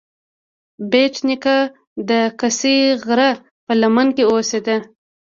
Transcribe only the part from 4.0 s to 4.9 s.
کې اوسیده.